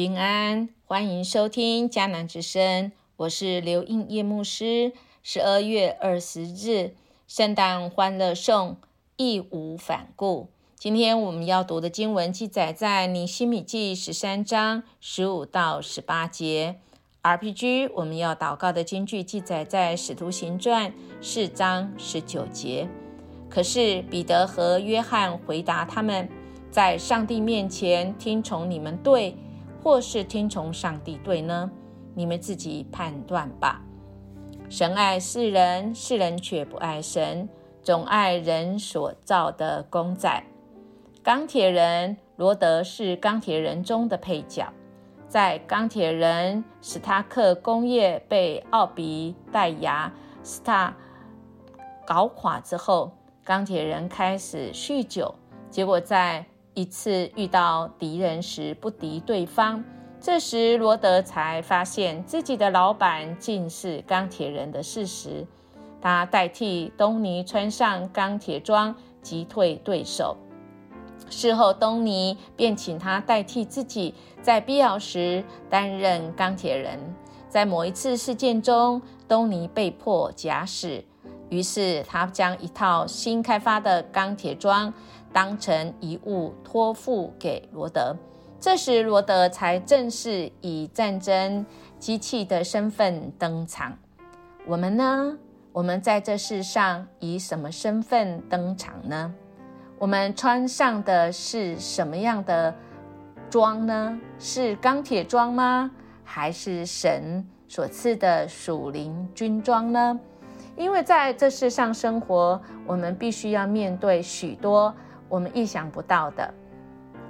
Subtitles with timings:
[0.00, 4.94] 平安，欢迎收听迦南之声，我是刘应叶牧师。
[5.22, 6.94] 十二月二十日，
[7.28, 8.78] 圣诞欢乐颂，
[9.18, 10.48] 义无反顾。
[10.78, 16.76] 今天我们要读的经文记载在尼希米记十三章十五到十八节。
[17.22, 22.88] RPG 我们要祷告的经句记载在使徒行传四章十九节。
[23.50, 26.26] 可是彼得和约翰回答他们，
[26.70, 29.36] 在上帝面前听从你们对。
[29.82, 31.70] 或是听从上帝对呢？
[32.14, 33.80] 你们自己判断吧。
[34.68, 37.48] 神爱世人，世人却不爱神，
[37.82, 40.42] 总爱人所造的公仔。
[41.22, 44.72] 钢铁人罗德是钢铁人中的配角。
[45.28, 50.94] 在钢铁人史塔克工业被奥比戴牙斯塔
[52.06, 53.12] 搞垮之后，
[53.44, 55.34] 钢铁人开始酗酒，
[55.70, 56.44] 结果在。
[56.80, 59.84] 一次遇到敌人时不敌对方，
[60.18, 65.46] 这时罗德才发现自己的老板竟是钢铁人的事实。
[66.00, 70.36] 他代替东尼穿上钢铁装击退对手。
[71.28, 76.98] 事后，东尼便请他代替自己，在必要时担任钢铁人。
[77.48, 81.04] 在某一次事件中，东尼被迫假死，
[81.50, 84.90] 于是他将一套新开发的钢铁装。
[85.32, 88.16] 当成遗物托付给罗德，
[88.58, 91.64] 这时罗德才正式以战争
[92.00, 93.96] 机器的身份登场。
[94.66, 95.38] 我们呢？
[95.70, 99.32] 我们在这世上以什么身份登场呢？
[100.00, 102.74] 我们穿上的是什么样的
[103.48, 104.18] 装呢？
[104.40, 105.88] 是钢铁装吗？
[106.24, 110.18] 还是神所赐的属灵军装呢？
[110.76, 114.94] 因为在这世上生活，我们必须要面对许多。
[115.28, 116.52] 我们意想不到的，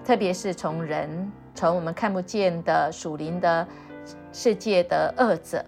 [0.05, 3.67] 特别是从人、从我们看不见的属灵的
[4.33, 5.65] 世界的恶者，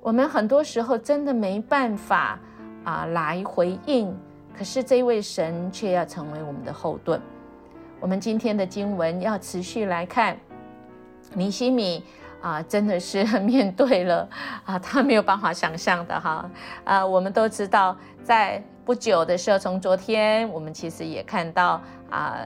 [0.00, 2.38] 我们很多时候真的没办法
[2.82, 4.12] 啊来回应。
[4.56, 7.20] 可是这位神却要成为我们的后盾。
[8.00, 10.36] 我们今天的经文要持续来看，
[11.34, 12.02] 尼西米
[12.40, 14.28] 啊，真的是 面对了
[14.64, 16.48] 啊，他没有办法想象的哈
[16.84, 18.62] 啊，我们都知道在。
[18.86, 22.38] 不久的时候，从昨天我们其实也看到啊，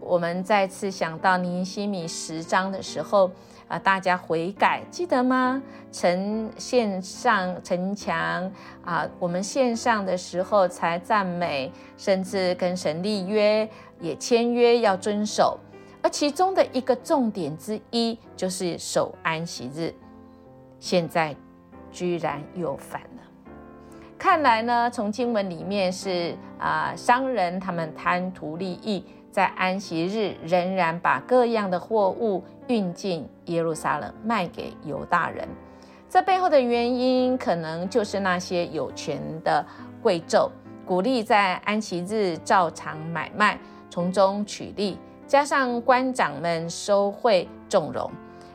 [0.00, 3.30] 我们再次想到尼西米十章的时候
[3.68, 5.62] 啊，大家悔改，记得吗？
[5.92, 8.50] 城线上城墙
[8.82, 13.68] 啊，我们线上的时候才赞美，甚至跟神立约，
[14.00, 15.60] 也签约要遵守，
[16.04, 19.90] 而其中的一个重点之一就是守安息日，
[20.78, 21.34] 现在
[21.90, 23.08] 居然又反了。
[24.18, 35.48] 看来呢，从经文里面是啊，商人他们贪图利益，在安息日仍然把各样的货物运进耶路撒冷卖给犹大人。
[36.10, 39.64] 这背后的原因，可能就是那些有权的
[40.02, 40.50] 贵胄
[40.84, 48.10] 鼓励在安息日照常买卖，从中取利，加上官长们收贿纵容，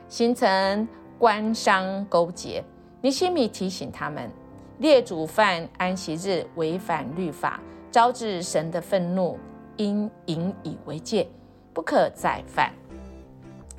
[0.08, 0.88] 形成
[1.18, 2.64] 官商勾结。
[3.02, 4.30] 尼西米提醒他们。
[4.78, 7.60] 列祖犯安息日，违反律法，
[7.92, 9.38] 招致神的愤怒，
[9.76, 11.28] 应引以为戒，
[11.74, 12.72] 不可再犯。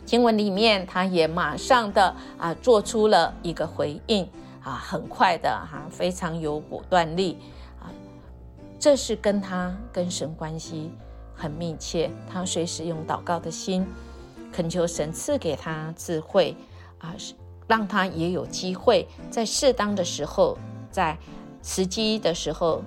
[0.05, 4.29] 经文里面，他也马上的啊做出了一个回应
[4.63, 7.39] 啊，很快的哈，非常有果断力
[7.81, 7.89] 啊。
[8.79, 10.93] 这是跟他跟神关系
[11.41, 13.87] 很密切，他随时用祷告的心
[14.53, 16.55] 恳求神赐给他智慧
[16.99, 17.15] 啊，
[17.67, 20.59] 让他也有机会在适当的时候。
[20.93, 21.17] 在
[21.63, 22.83] 时机的时候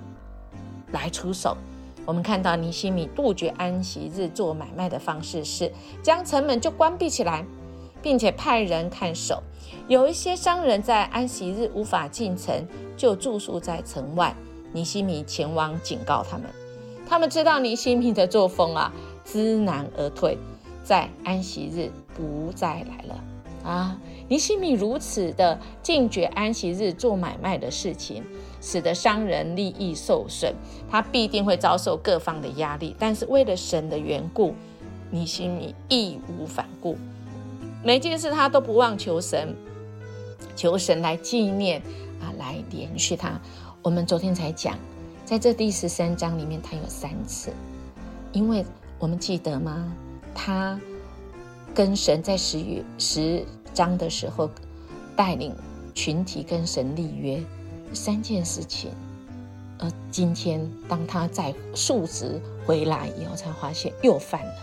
[0.92, 1.56] 来出手。
[2.04, 5.72] 我们看到尼西米杜绝安息日做买卖的方式是
[6.02, 7.46] 将城门就关闭起来，
[8.02, 9.42] 并且派人看守。
[9.88, 14.36] 有一些商人在安息日无法进城，就住宿在城外。
[14.74, 16.44] 尼西米前往警告他们，
[17.08, 18.92] 他们知道尼西米的作风啊，
[19.24, 20.38] 知难而退，
[20.82, 23.24] 在安息日不再来了。
[23.62, 23.98] 啊，
[24.28, 28.22] 尼西米如此的禁绝安息日做买卖的事情，
[28.60, 30.52] 使得商人利益受损，
[30.90, 32.94] 他必定会遭受各方的压力。
[32.98, 34.54] 但是为了神的缘故，
[35.10, 36.98] 尼西米义无反顾，
[37.82, 39.56] 每件事他都不忘求神，
[40.54, 41.80] 求神来纪念
[42.20, 43.40] 啊，来连续他。
[43.82, 44.78] 我们昨天才讲，
[45.24, 47.52] 在这第十三章里面，他有三次，
[48.32, 48.64] 因为
[48.98, 49.92] 我们记得吗？
[50.34, 50.78] 他。
[51.74, 54.48] 跟神在十月十章的时候，
[55.16, 55.52] 带领
[55.92, 57.42] 群体跟神立约
[57.92, 58.92] 三件事情，
[59.80, 64.54] 而今天当他在述职回来以后，才发现又犯了。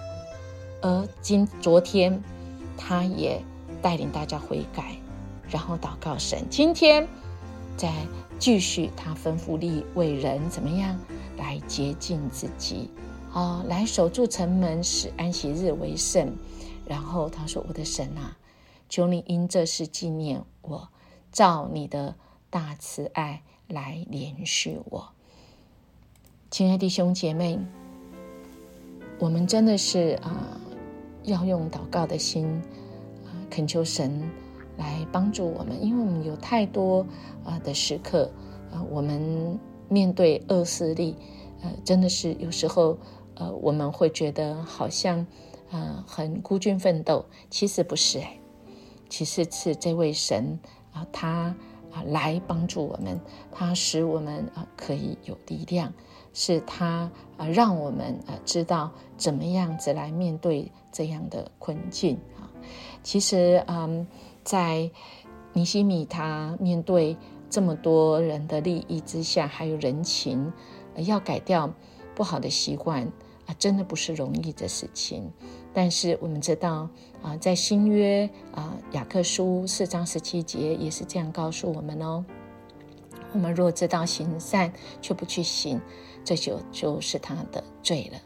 [0.83, 2.23] 而今昨天
[2.77, 3.43] 他也
[3.81, 4.95] 带领大家悔改，
[5.49, 6.45] 然后祷告神。
[6.49, 7.05] 今天
[7.77, 7.91] 再
[8.37, 10.99] 继续，他吩咐力为人怎么样
[11.37, 12.89] 来洁净自己
[13.33, 16.35] 啊，来守住城门，使安息日为圣。
[16.85, 18.37] 然后他说：“我的神啊，
[18.89, 20.89] 求你因这事纪念我，
[21.31, 22.15] 照你的
[22.49, 25.09] 大慈爱来连续我。”
[26.51, 27.57] 亲爱的弟兄姐妹，
[29.19, 30.59] 我们真的是啊，
[31.23, 32.45] 要用祷告的心
[33.23, 34.29] 啊，恳求神
[34.77, 37.05] 来帮助我们，因为我们有太多
[37.43, 38.29] 啊的时刻
[38.71, 39.59] 啊，我们
[39.89, 41.15] 面对恶势力，
[41.61, 42.97] 呃，真的是有时候
[43.35, 45.25] 呃，我们会觉得好像
[45.69, 48.39] 啊很孤军奋斗，其实不是哎，
[49.09, 50.59] 其实是这位神
[50.93, 51.55] 啊，他
[51.91, 53.19] 啊来帮助我们，
[53.51, 55.93] 他使我们啊可以有力量。
[56.33, 62.47] 是他啊，让我们啊知道怎么样子来面对这样的困境啊。
[63.03, 64.07] 其实，嗯，
[64.43, 64.89] 在
[65.53, 67.17] 尼西米他面对
[67.49, 70.51] 这么多人的利益之下，还有人情，
[70.95, 71.73] 要改掉
[72.15, 73.05] 不好的习惯
[73.45, 75.31] 啊，真的不是容易的事情。
[75.73, 76.89] 但是我们知道
[77.21, 82.25] 啊，在新约啊雅各书四章十七节也是这样告诉我们哦。
[83.33, 85.79] 我们若知道行善却不去行，
[86.25, 88.19] 这就就是他的罪了。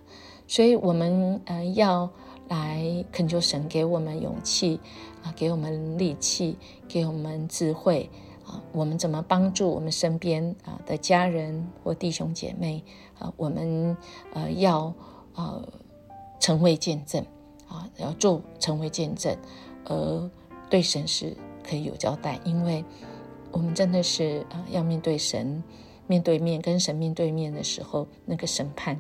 [0.48, 2.12] 所以，我们呃要
[2.48, 4.80] 来恳求神给我们勇气
[5.24, 6.58] 啊，给我们力气，
[6.88, 8.10] 给我们智慧
[8.46, 8.62] 啊。
[8.72, 12.84] 我们怎么帮助我们身边啊的家人或弟兄姐妹
[13.20, 13.34] 啊？
[13.38, 13.96] 我们
[14.34, 14.94] 呃要
[15.36, 15.68] 呃
[16.40, 17.26] 成为见证
[17.68, 19.36] 啊，要做成为见证，
[19.86, 20.30] 而
[20.70, 22.84] 对神是可以有交代，因为。
[23.52, 25.64] 我们真的是啊，要面对神，
[26.08, 29.00] 面对面跟神面对面的时候，那个审判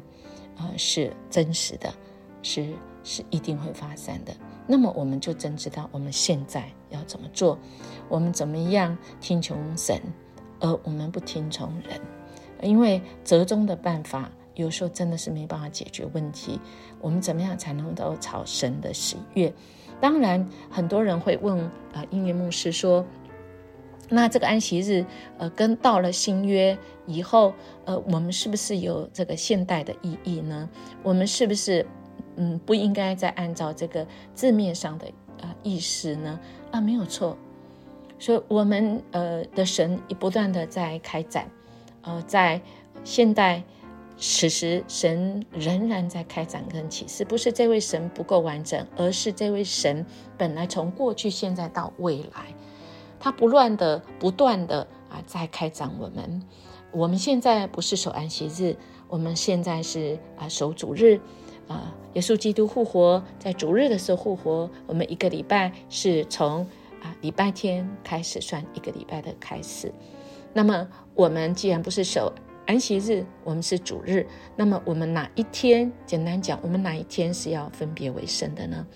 [0.55, 1.93] 啊是真实的，
[2.41, 2.73] 是
[3.05, 4.33] 是一定会发生的。
[4.67, 7.57] 那么我们就真知道我们现在要怎么做，
[8.09, 10.01] 我们怎么样听从神，
[10.59, 12.01] 而我们不听从人，
[12.61, 16.59] 因为折中的办法有时候真的是没办法解决问题。
[16.99, 19.53] 我们怎么样才能够朝神的喜悦？
[20.01, 21.57] 当然，很多人会问
[21.93, 23.05] 啊，音乐牧师说。
[24.07, 25.03] 那这个安息日，
[25.39, 26.77] 呃，跟到了新约
[27.07, 27.55] 以后，
[27.85, 30.69] 呃，我们是不是有这个现代的意义呢？
[31.01, 31.87] 我们是不是，
[32.35, 35.07] 嗯，不应该再按照这个字面上的
[35.41, 36.39] 呃意思呢？
[36.71, 37.37] 啊，没有错。
[38.17, 41.49] 所以，我们呃的神也不断的在开展，
[42.01, 42.61] 呃，在
[43.03, 43.61] 现代
[44.17, 50.05] 此时，神仍然在开展跟启示，不是这位神不够完整，而是这位神
[50.37, 52.55] 本来从过去、现在到未来。
[53.19, 56.41] 他不乱的、不断的啊，在开展我们。
[56.91, 58.77] 我们现在不是守安息日，
[59.09, 61.19] 我们现在是啊守主日
[61.67, 61.93] 啊。
[62.13, 66.65] 耶稣基督复活在主日的时候复活，我们一个礼拜是从
[67.01, 69.91] 啊礼拜天开始算一个礼拜的开始。
[70.53, 72.33] 那么我们既然不是守
[72.65, 74.25] 安息日，我们是主日，
[74.55, 75.91] 那么我们哪一天？
[76.05, 78.87] 简单讲，我们哪一天是要分别为圣的呢？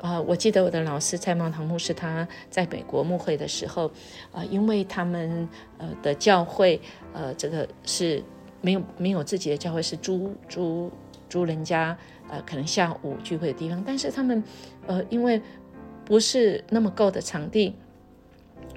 [0.00, 3.90] 啊，我记得我的老师蔡茂堂牧师，他在美国牧会的时候，
[4.32, 5.46] 啊，因为他们
[5.76, 6.80] 呃的教会，
[7.12, 8.24] 呃，这个是
[8.62, 10.90] 没有没有自己的教会，是租租
[11.28, 11.96] 租人家，
[12.28, 14.42] 呃，可能下午聚会的地方，但是他们，
[14.86, 15.40] 呃，因为
[16.04, 17.74] 不是那么够的场地，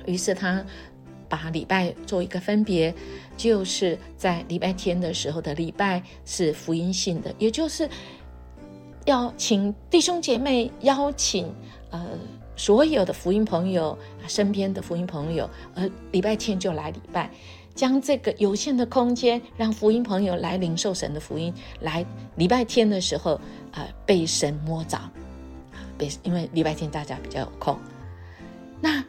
[0.06, 0.66] 于是他
[1.28, 2.94] 把礼拜做一个分别，
[3.36, 7.90] 就是在礼拜天的时候的礼拜是福音性的，也就是。
[9.06, 11.52] 要请弟兄姐妹邀请
[11.90, 12.08] 呃
[12.56, 17.28] 所有的福音朋友身边的福音朋友，呃礼拜天就来礼拜，
[17.74, 23.40] 将这个有限的空间让福音朋友来领受神的福音，来礼拜天的时候
[23.72, 25.00] 呃被神摸着，
[25.98, 27.78] 被因为礼拜天大家比较有空，
[28.80, 29.04] 那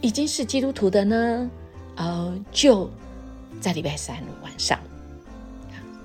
[0.00, 1.50] 已经是基督徒的呢，
[1.96, 2.90] 呃就
[3.60, 4.78] 在礼拜三晚上，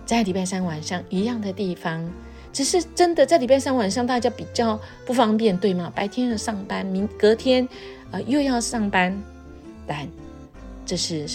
[0.05, 2.10] 在礼拜三晚上一样的地方。
[2.51, 5.93] 只是真的在礼拜三晚上，大家比较不方便，对吗？
[5.96, 7.65] 白天要上班，明隔天，
[8.10, 9.15] 呃，又要上班，
[9.86, 10.10] 但
[10.84, 11.29] 这是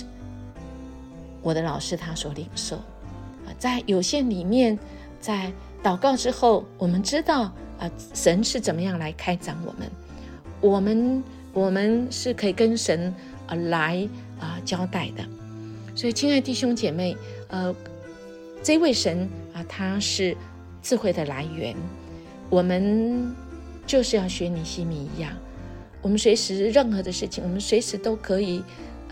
[1.45, 2.75] 我的老师他所领受。
[2.75, 4.77] 啊，在有限里面，
[5.21, 7.43] 在祷告之后，我们知道
[7.79, 9.89] 啊，神是怎么样来开展我们，
[10.61, 11.23] 我们
[11.53, 13.15] 我们是可以跟神
[13.47, 14.09] 啊来
[14.41, 15.23] 啊交代的，
[15.95, 17.73] 所以，亲爱弟兄姐妹，呃，
[18.63, 20.37] 这位神啊，他是。
[20.87, 21.75] 智慧的来源，
[22.51, 23.35] 我们
[23.87, 25.33] 就是要学尼西米一样，
[26.03, 28.63] 我们随时任何的事情，我们随时都可以，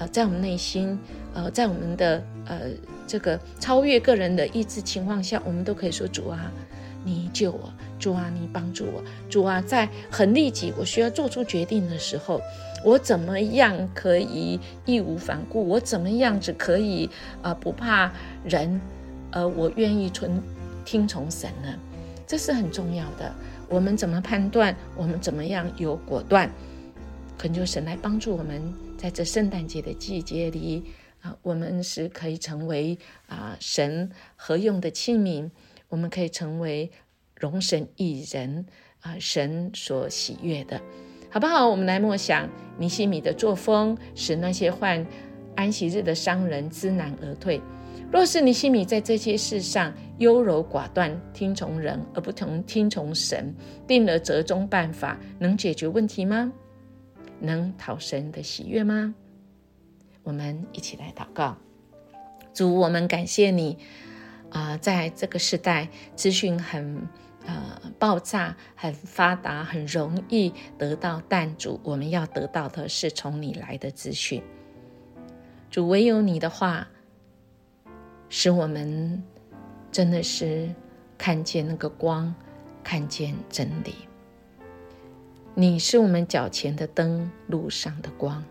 [0.09, 0.99] 在我们内心，
[1.35, 2.61] 呃，在我们的呃
[3.06, 6.50] 这个超越个人的意志情况下，我们都可以说主啊，
[7.04, 12.40] 你救我，主啊，你帮助我，主啊，在很立即我需要做出决定的时候，
[12.85, 15.66] 我怎么样可以义无反顾？
[15.66, 17.09] 我怎么样子可以
[17.42, 18.12] 啊不怕
[18.44, 18.80] 人？
[19.30, 20.42] 呃，我愿意纯
[20.85, 21.68] 听从神呢？
[22.26, 23.32] 这是很重要的。
[23.68, 24.76] 我们怎么判断？
[24.94, 26.50] 我们怎么样有果断？
[27.38, 28.62] 恳求神来帮助我们，
[29.02, 30.85] 在这圣诞节的季节里
[31.23, 35.50] 啊，我们是可以成为啊神合用的器皿。
[35.88, 36.88] 我们可以成为
[37.35, 38.64] 容神一人
[39.00, 40.80] 啊，神所喜悦的，
[41.28, 41.68] 好不好？
[41.68, 45.04] 我们来默想尼西米的作风，使那些患
[45.56, 47.61] 安息日的商人知难而退。
[48.12, 53.52] 若是尼西米在这些事上优柔寡断，听从人而不同听从神，
[53.85, 56.52] 定了折中办法，能解决问题吗？
[57.42, 59.14] 能讨神的喜悦吗？
[60.22, 61.56] 我们一起来祷告，
[62.54, 63.76] 主，我们感谢你。
[64.50, 67.08] 啊，在这个时代，资讯很
[67.46, 71.22] 呃爆炸，很发达，很容易得到。
[71.26, 74.42] 但主，我们要得到的是从你来的资讯。
[75.70, 76.87] 主，唯有你的话，
[78.28, 79.25] 使我们
[79.90, 80.68] 真的是
[81.16, 82.34] 看见那个光，
[82.84, 83.94] 看见真理。
[85.54, 88.44] 你是我们脚前的灯，路上的光，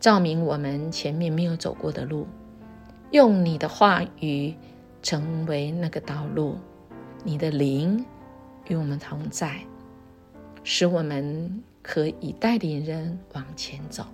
[0.00, 2.26] 照明我们前面没有走过的路。
[3.10, 4.54] 用你的话语。
[5.02, 6.56] 成为那个道路，
[7.24, 8.06] 你的灵
[8.68, 9.60] 与我们同在，
[10.62, 14.04] 使我们可以带领人往前走，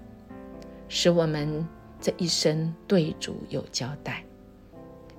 [0.88, 1.68] 使我们
[2.00, 4.25] 这一生对主有交代。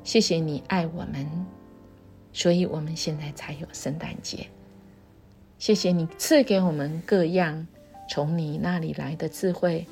[0.04, 1.46] 谢谢你爱我们，
[2.34, 4.48] 所以我们现在才有圣诞节。
[5.60, 7.68] 谢谢你赐给我们各样
[8.10, 9.86] 从你那里来的智慧，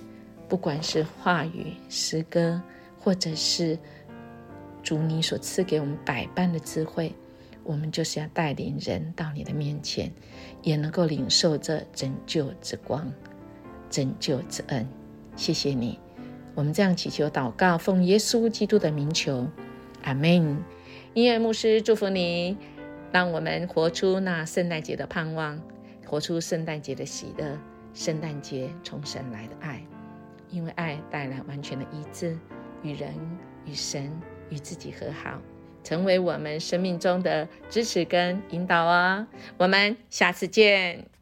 [0.47, 2.59] 不管是话语、诗歌，
[2.99, 3.77] 或者是。
[4.81, 7.13] 主，你所赐给我们百般的智慧，
[7.65, 10.09] 我们就是要带领人到你的面前，
[10.63, 13.11] 也能够领受这拯救之光、
[13.89, 14.87] 拯救之恩。
[15.35, 15.99] 谢谢你，
[16.55, 19.45] 我们这样祈求祷告，奉耶稣基督的名求，
[20.03, 20.63] 阿门。
[21.13, 22.55] 音乐牧师祝福你，
[23.11, 25.61] 让我们活出那圣诞节的盼望，
[26.05, 27.57] 活出圣诞节的喜乐，
[27.93, 29.81] 圣诞节从神来的爱，
[30.49, 32.37] 因为爱带来完全的一致，
[32.83, 33.13] 与人
[33.65, 34.11] 与神。
[34.49, 35.41] 与自己和好，
[35.83, 39.27] 成为我们生命中的支持跟引导哦。
[39.57, 41.16] 我们下次见。